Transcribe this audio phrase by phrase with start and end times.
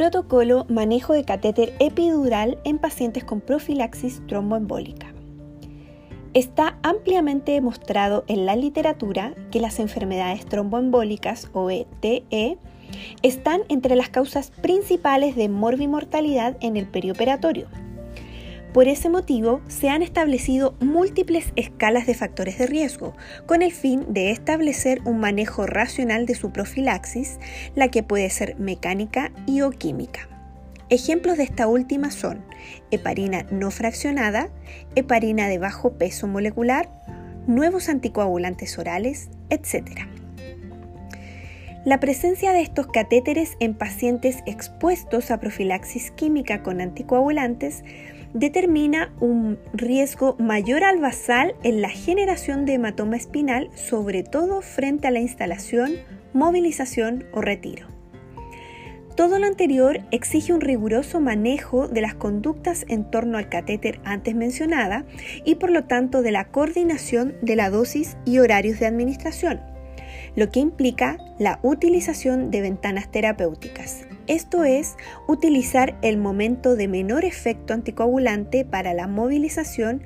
[0.00, 5.12] Protocolo Manejo de catéter epidural en pacientes con profilaxis tromboembólica.
[6.32, 12.56] Está ampliamente demostrado en la literatura que las enfermedades tromboembólicas o ETE
[13.20, 17.66] están entre las causas principales de morbimortalidad en el perioperatorio.
[18.72, 23.16] Por ese motivo, se han establecido múltiples escalas de factores de riesgo,
[23.46, 27.40] con el fin de establecer un manejo racional de su profilaxis,
[27.74, 30.28] la que puede ser mecánica y o química.
[30.88, 32.44] Ejemplos de esta última son
[32.92, 34.50] heparina no fraccionada,
[34.94, 36.88] heparina de bajo peso molecular,
[37.48, 40.02] nuevos anticoagulantes orales, etc.
[41.84, 47.82] La presencia de estos catéteres en pacientes expuestos a profilaxis química con anticoagulantes
[48.34, 55.08] determina un riesgo mayor al basal en la generación de hematoma espinal, sobre todo frente
[55.08, 55.92] a la instalación,
[56.32, 57.86] movilización o retiro.
[59.16, 64.34] Todo lo anterior exige un riguroso manejo de las conductas en torno al catéter antes
[64.34, 65.04] mencionada
[65.44, 69.60] y por lo tanto de la coordinación de la dosis y horarios de administración,
[70.36, 77.24] lo que implica la utilización de ventanas terapéuticas, esto es, utilizar el momento de menor
[77.24, 80.02] efecto anticoagulante para la movilización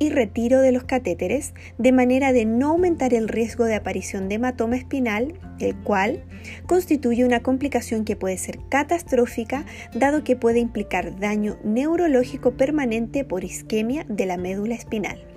[0.00, 4.36] y retiro de los catéteres, de manera de no aumentar el riesgo de aparición de
[4.36, 6.24] hematoma espinal, el cual
[6.66, 9.64] constituye una complicación que puede ser catastrófica,
[9.94, 15.33] dado que puede implicar daño neurológico permanente por isquemia de la médula espinal.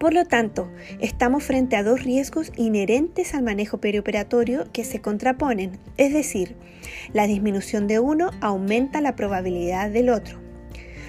[0.00, 5.72] Por lo tanto, estamos frente a dos riesgos inherentes al manejo perioperatorio que se contraponen,
[5.98, 6.56] es decir,
[7.12, 10.40] la disminución de uno aumenta la probabilidad del otro.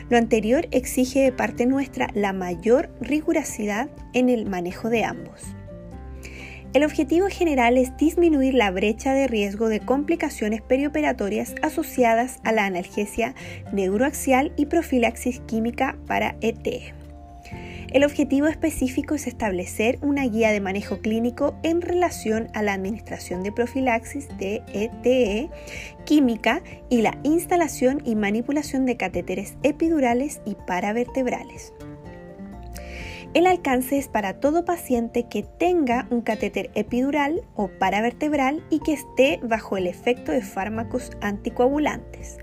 [0.10, 5.42] Lo anterior exige de parte nuestra la mayor rigurosidad en el manejo de ambos.
[6.74, 12.66] El objetivo general es disminuir la brecha de riesgo de complicaciones perioperatorias asociadas a la
[12.66, 13.36] analgesia
[13.72, 17.01] neuroaxial y profilaxis química para ET.
[17.92, 23.44] El objetivo específico es establecer una guía de manejo clínico en relación a la administración
[23.44, 25.50] de profilaxis de ETE
[26.06, 31.74] química y la instalación y manipulación de catéteres epidurales y paravertebrales.
[33.34, 38.94] El alcance es para todo paciente que tenga un catéter epidural o paravertebral y que
[38.94, 42.38] esté bajo el efecto de fármacos anticoagulantes,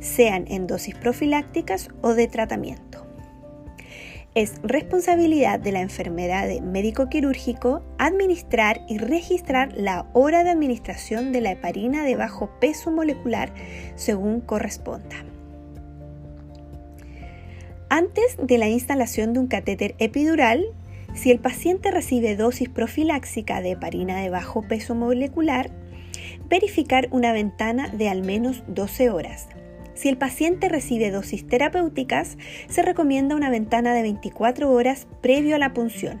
[0.00, 2.91] sean en dosis profilácticas o de tratamiento.
[4.34, 11.32] Es responsabilidad de la enfermedad de médico quirúrgico administrar y registrar la hora de administración
[11.32, 13.52] de la heparina de bajo peso molecular
[13.94, 15.16] según corresponda.
[17.90, 20.64] Antes de la instalación de un catéter epidural,
[21.12, 25.70] si el paciente recibe dosis profiláxica de heparina de bajo peso molecular,
[26.48, 29.48] verificar una ventana de al menos 12 horas
[29.94, 32.38] si el paciente recibe dosis terapéuticas,
[32.68, 36.20] se recomienda una ventana de 24 horas previo a la punción.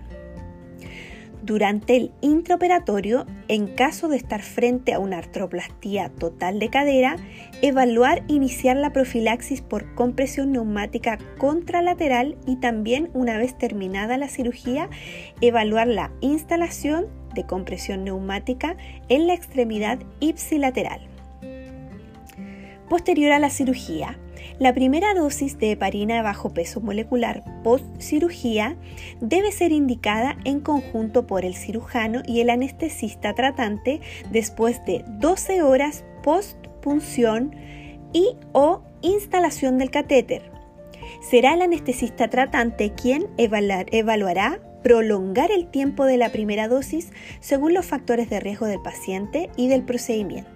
[1.42, 7.16] Durante el intraoperatorio, en caso de estar frente a una artroplastía total de cadera,
[7.62, 14.88] evaluar iniciar la profilaxis por compresión neumática contralateral y también una vez terminada la cirugía,
[15.40, 18.76] evaluar la instalación de compresión neumática
[19.08, 21.11] en la extremidad ipsilateral.
[22.92, 24.18] Posterior a la cirugía,
[24.58, 28.76] la primera dosis de heparina de bajo peso molecular post cirugía
[29.22, 35.62] debe ser indicada en conjunto por el cirujano y el anestesista tratante después de 12
[35.62, 37.56] horas post punción
[38.12, 40.42] y o instalación del catéter.
[41.22, 47.10] Será el anestesista tratante quien evaluará prolongar el tiempo de la primera dosis
[47.40, 50.51] según los factores de riesgo del paciente y del procedimiento.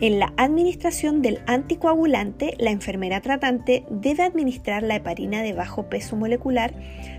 [0.00, 6.16] En la administración del anticoagulante, la enfermera tratante debe administrar la heparina de bajo peso
[6.16, 6.72] molecular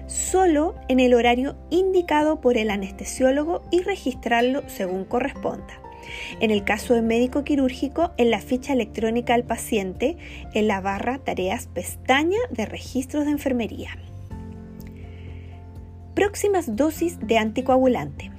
[0.07, 5.79] solo en el horario indicado por el anestesiólogo y registrarlo según corresponda.
[6.39, 10.17] En el caso de médico quirúrgico, en la ficha electrónica al paciente,
[10.55, 13.91] en la barra Tareas pestaña de registros de enfermería.
[16.15, 18.30] Próximas dosis de anticoagulante.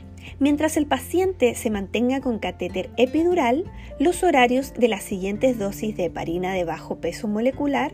[0.42, 3.62] Mientras el paciente se mantenga con catéter epidural,
[4.00, 7.92] los horarios de las siguientes dosis de heparina de bajo peso molecular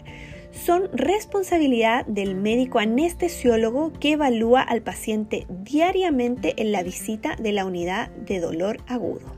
[0.50, 7.66] son responsabilidad del médico anestesiólogo que evalúa al paciente diariamente en la visita de la
[7.66, 9.30] unidad de dolor agudo.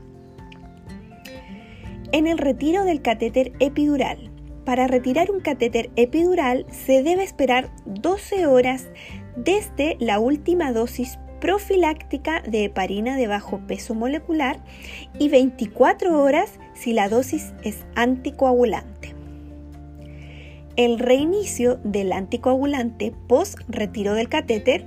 [2.13, 4.31] En el retiro del catéter epidural.
[4.63, 8.87] Para retirar un catéter epidural se debe esperar 12 horas
[9.35, 14.63] desde la última dosis profiláctica de heparina de bajo peso molecular
[15.19, 19.13] y 24 horas si la dosis es anticoagulante.
[20.77, 24.85] El reinicio del anticoagulante post retiro del catéter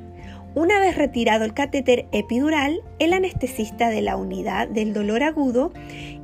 [0.55, 5.73] una vez retirado el catéter epidural, el anestesista de la unidad del dolor agudo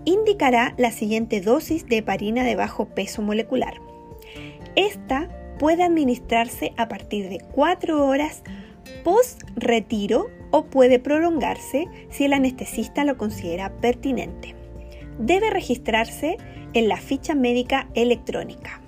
[0.04, 3.74] indicará la siguiente dosis de heparina de bajo peso molecular.
[4.76, 5.28] Esta
[5.58, 8.44] puede administrarse a partir de 4 horas
[9.04, 14.54] post retiro o puede prolongarse si el anestesista lo considera pertinente.
[15.18, 16.36] Debe registrarse
[16.72, 18.79] en la ficha médica electrónica.